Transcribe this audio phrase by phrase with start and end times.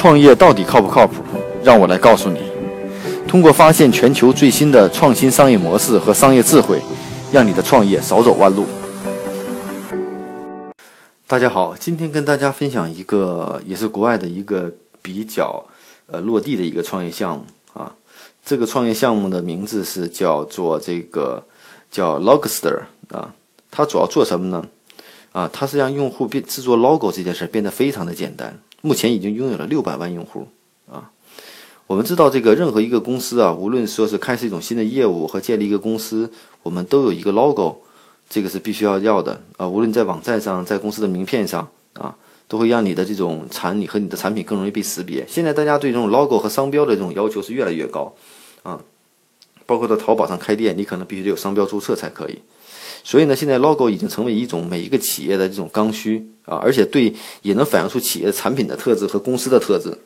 [0.00, 1.22] 创业到底靠不靠谱？
[1.62, 2.40] 让我来告诉你。
[3.28, 6.80] 通过发现全球最新的创新商业模式和商业智慧，
[7.30, 8.64] 让你的创业少走弯路。
[11.26, 14.72] 大家好，今天跟大家分享一个也是国外的一个
[15.02, 15.62] 比较
[16.06, 17.44] 呃落地的一个创业项目
[17.74, 17.92] 啊。
[18.42, 21.44] 这个创业项目的名字是叫做这个
[21.90, 23.34] 叫 Logster 啊。
[23.70, 24.64] 它主要做什么呢？
[25.32, 28.58] 啊，它是让用户变制作 logo 这件事变得非常的简单。
[28.82, 30.48] 目前已经拥有了六百万用户
[30.90, 31.10] 啊！
[31.86, 36.30] 我们知道，这个任何一个公司啊，无论说是开始一种新的业务和建立一个公司，
[36.62, 37.82] 我们都有一个 logo，
[38.28, 39.68] 这个是必须要要的啊。
[39.68, 42.16] 无论在网站上，在公司的名片上啊，
[42.46, 45.26] 都会让你的这种产品和你的产品更容易被识别。
[45.28, 48.14] 现在大家对这种 logo 和商标的这种要求是越来越高
[48.62, 48.80] 啊，
[49.70, 52.40] 包括到淘宝上开店，你可能必须得有商标注册才可以。
[53.04, 59.96] 所以呢，现在 logo 已经成为一种每一个企业的这种刚需啊，而且对也能反映出企业产品的特质和公司的特质。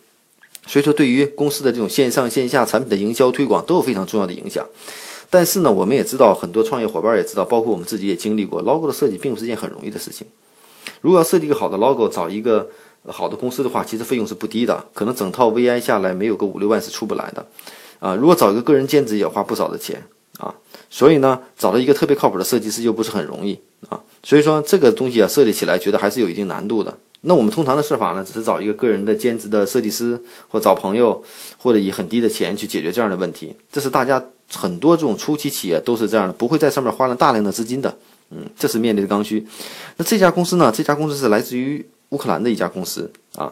[0.67, 4.67] 所以说，对于公司的这种线上线下产品的营销推广都有非常重要的影响。
[5.31, 10.27] 但是呢，我们也知道很多创业伙伴也知道，包括我们自己也经历过，logo 的设计并不是件很容易的事情。
[11.01, 12.69] 如果要设计一个好的 logo，找一个
[13.07, 17.47] 好的公司的话，其实费用是不低的，可能整套 VI 下来没有个五六万是出不来的。
[18.05, 20.03] 啊，如果找一个个人兼职，也花不少的钱
[20.37, 20.55] 啊。
[20.91, 26.95] 所以呢，找到一个特别靠谱的设计师又不是很容易啊，所以说这个东西啊设计起来觉得还是有一定难度的。
[27.23, 31.25] 那我们通常的设法呢，只是找一个个人的兼职的设计师，或找朋友，
[31.57, 33.57] 或者以很低的钱去解决这样的问题。
[33.73, 37.97] 这是大家很多这种初期企业都是这样的，不会在上面花了大量的资金的。
[38.31, 39.47] 嗯，这是面临的刚需。
[39.97, 40.71] 那这家公司呢？
[40.71, 43.51] 这家公司是来自于乌克兰的一家公司啊。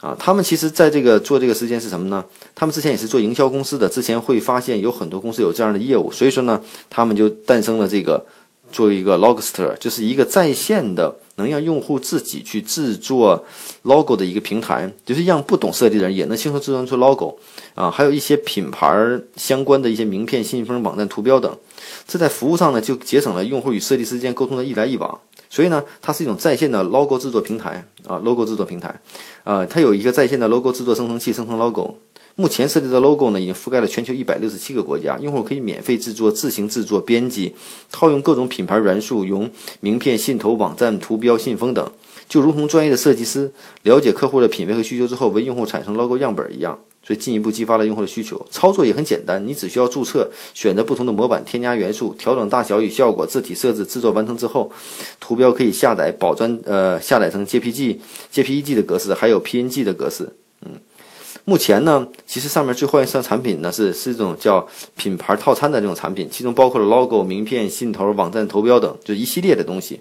[0.00, 2.22] 啊，他们其实在这个做这个时间是什么呢？
[2.54, 8.24] 他们之前也是做营销公司的，之前会发现有很多公司有这样的业务，所以说呢，他们就诞生了这个
[8.70, 13.44] 作为一个 Logster，就是一个在线的能让用户自己去制作
[13.82, 17.38] logo 的一个平台，就是让不懂设计的人也能轻松制作出 logo
[17.74, 18.94] 啊，还有一些品牌
[19.36, 21.56] 相关的一些名片、信封、网站图标等，
[22.06, 25.18] 这在服务上呢就节省了用户与设计师之间沟通的一来一往。
[25.54, 28.92] 所以呢，它是一种在线的 logo 制作平台啊，logo 制作平台，
[29.44, 31.94] 啊，它有一个在线的 logo 制作生成器生成 logo。
[32.34, 37.54] 目前设计的 logo 呢，已经覆盖了全球一百六十七个国家，用户可以免费制作、自行制作、编辑，
[37.92, 39.48] 套用各种品牌元素，用
[39.78, 41.88] 名片、信头、网站图标、信封等，
[42.28, 43.52] 就如同专业的设计师
[43.84, 46.76] 了解客户的品味和需求之后，为用户产生 logo 样本一样。
[47.06, 54.72] 所以进一步激发了用户的需求，操作也很简单，你只需要注册，选择不同的模板，添加元素，调整大小与效果，字体设置，制作完成之后，
[55.20, 57.98] 图标可以下载，保专呃下载成 JPG、
[58.32, 60.32] JPEG 的格式，还有 PNG 的格式。
[60.62, 60.70] 嗯，
[61.44, 64.66] 目前呢，其实上面最欢迎上产品呢是是一种叫
[64.96, 70.00] 品牌套餐的这种产品，其中包括了 logo、名片、信头、网站图标等，就一系列的东西。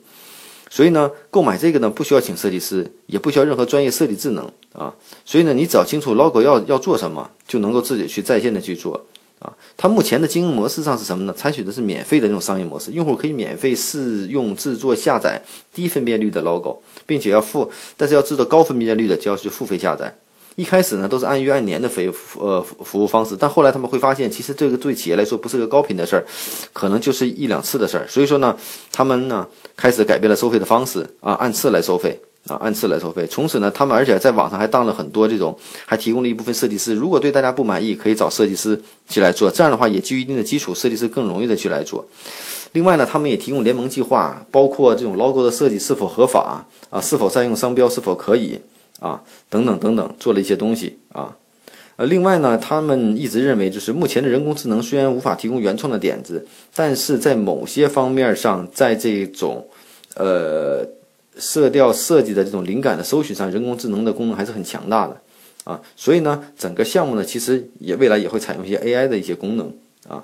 [0.74, 4.92] 所以呢，购买这个呢，不需要请设计师，也不需要任何专业设计智能啊。
[5.24, 9.06] 所以呢，你只要清楚 logo 要要做什么，就能够自己去在线的去做
[9.38, 9.54] 啊。
[9.78, 11.34] 它目前的经营模式上是什么呢？
[11.38, 15.40] 采取的是免费的这种商业模式，用户可以免费试用制作下载
[15.72, 20.18] 低分辨率的 logo，并且要付，但是要制作高分辨率的就要去付费下载。
[20.56, 26.24] 一开始呢，都是按月按年的费呃服务方式，但后来他们会发现，其实这个对企业来说不是个高频的事儿，
[26.72, 28.06] 可能就是一两次的事儿。
[28.08, 28.56] 所以说呢，
[28.92, 33.26] 他们呢开始改变了收费的方式啊，按次来收费啊，按次来收费。
[33.26, 36.94] 从此呢，他们而且在网上还当了很多这种，还提供了一部分设计师。
[36.94, 39.50] 如果对大家不满意，可以找设计师去来做。
[39.50, 42.06] 这样的话，也基于一定的基础，设计师更容易的去来做。
[42.74, 48.60] 另外呢，他们也提供联盟计划，包括这种 logo 的设计是否合法啊，是否占用商标，是否可以。
[49.04, 51.36] 啊，等等等等，做了一些东西啊，
[51.98, 59.68] 呃，另外呢，他们一直认为，就是目前的人工智能虽然无法提供原创的点子，但是在某些方面上，在这种
[60.16, 60.88] 呃
[61.36, 65.22] 色调设计的这种灵感的搜寻上，人工智能的功能还是很强大的
[65.66, 69.70] 啊，所以呢，整个项目呢，其实也未来也会采用一些 AI 的一些功能
[70.08, 70.24] 啊。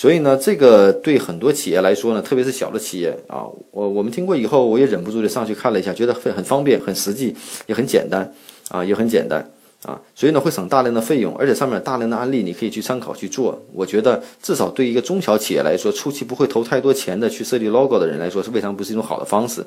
[0.00, 3.42] 所以呢，这个对很多企业来说呢，特别是小的企业啊，
[3.72, 7.34] 我我们听过以后，我也忍不住的上去看了一下，觉得很很方便、很实际，
[7.66, 8.32] 也很简单
[8.68, 9.44] 啊，也很简单。
[9.84, 13.62] 啊，所以呢，会省大量的费用，而且上面大量的案例你可以去参考去做。
[13.72, 19.64] 我觉得至少对一个中小企业来说，初期不会投太多钱的去设计 logo 的人来说，是未尝不是一种好的方式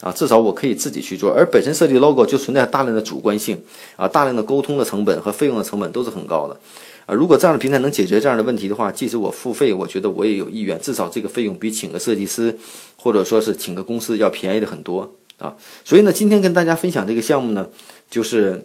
[0.00, 0.10] 啊。
[0.10, 3.62] 至少我可以自己去做，而本身设计 logo 就存在大量的主观性
[3.96, 6.56] 啊，大量的沟通的成本和费用的成本都是很高的。
[7.04, 10.80] 啊，如果这样的平台能解决这样的问题的话，即使我付费，我觉得我也有意愿。
[10.80, 12.56] 至少这个费用比请个设计师，
[12.96, 15.54] 或者说是请个公司要便宜的很多啊。
[15.84, 17.68] 所以呢，今天跟大家分享这个项目呢，
[18.08, 18.64] 就是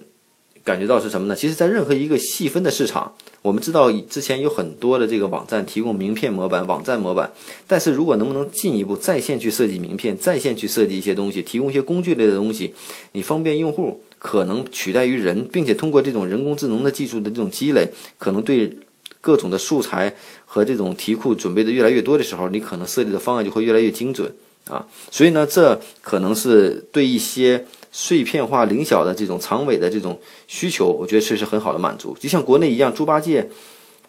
[0.66, 1.36] 感觉到是什么呢？
[1.36, 3.14] 其实，在任何一个细分的市场，
[3.44, 7.32] 我们知道之前有很多的这个网站提供名片模板、网站模板，
[7.68, 12.74] 但是如果能不能进一步在线去设计名片，在线去设计一些东西，提供一些工具类的东西，
[13.12, 18.76] 你方便用户，可能取代于人，并且通过这种人工智能的技术的这种积累，可能对
[19.22, 20.16] 各种的素材
[20.48, 24.34] 和这种题库准备的越来越多的时候，你可能设计的方案就会越来越精准
[24.68, 24.88] 啊。
[25.12, 27.68] 所以呢，这可能是对一些。
[27.98, 32.14] 碎片化、零小的这种长尾的这种需求，我觉得确实很好的满足。
[32.20, 33.50] 就像国内一样，猪八戒，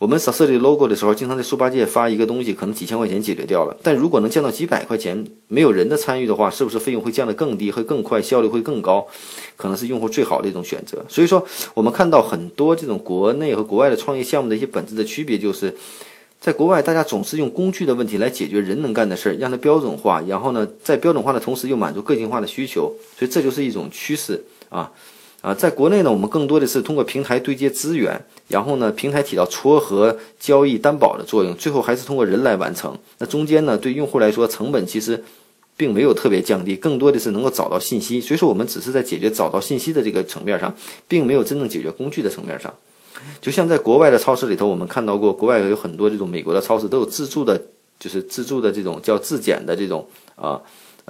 [0.01, 3.77] 我们设计 logo 的时候，经常在猪八戒发一个东西，可能几千块钱解决掉了。
[3.85, 9.07] 但如果能降到几百块钱，没有人的参与的话，是不是费用会降得更低，会更快，效率会更高？
[9.57, 11.05] 可能是用户最好的一种选择。
[11.09, 15.73] 所以说，我们看到很多这种国内和国外的创业项目的一些本质的区别，就是。
[16.41, 24.93] 在国外，大家总是用工具的问题来解决人能干的事儿，让它标准化，然后呢，在标准化的同时又满足个性化的需求，所以这就是一种趋势啊
[25.41, 25.53] 啊！
[25.55, 32.97] 在国内呢，我们更多的是通过平台对接资源，然后呢，平台起到撮合、交易、担保的作用，最后还是通过人来完成。
[33.19, 35.25] 那中间呢，对用户来说，成本其实
[35.77, 38.21] 并没有特别降低，更多的是能够找到信息。
[38.21, 40.75] 所以说，我们只是在解决找到信息的这个层面上，
[41.09, 42.73] 并没有真正解决工具的层面上。
[43.41, 47.61] 就像在国外的超市里头，我们看到过，国外有很多这种美国的超市都有自助的，
[47.99, 50.61] 就是自助的这种叫自检的这种啊，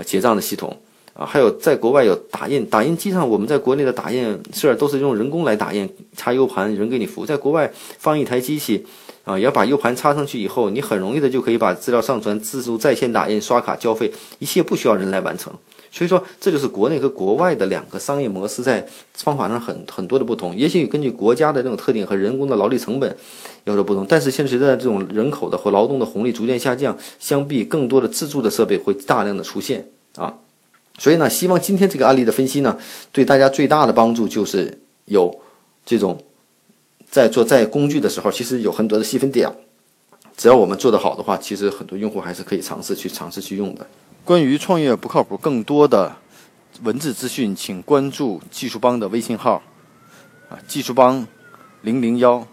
[0.04, 0.76] 结账的系统。
[1.18, 8.84] 啊，还有在国外有打印，打印机上我们在国内的打印事儿都是用人工来打印，插 U 盘人给你服务，在国外放一台机器
[9.24, 15.50] 啊，要把 U 盘插上去以后，你很容易的就可以把资料上传，自助在线打印、刷卡交费，一切不需要人来完成。
[15.90, 20.54] 所以说，这就是国内和国外的两个商业模式在方法上很很多的不同。
[20.54, 23.16] 也许根据国家的这种特点和人工的劳力成本
[23.64, 30.34] 有所不同，但是现在随着这种人口的和劳动的红利逐渐下降，相比更多的自助的设备会大量的出现啊。
[30.98, 32.78] 所以呢，希望今天这个案例的分析呢，
[33.12, 35.40] 对大家最大的帮助就是有
[35.84, 36.18] 这种
[37.10, 39.50] 在做在工具的时候，其实有很多的细分点，
[40.36, 43.86] 只要我们做得好的话，其实很多用户还是可以尝试去尝试去用的。
[44.24, 46.16] 关于创业不靠谱，更多的
[46.82, 49.62] 文字资讯，请关注技术帮的微信号，
[50.48, 51.26] 啊，技术帮
[51.82, 52.46] 零零幺。